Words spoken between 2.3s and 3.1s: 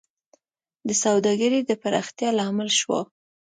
لامل شوه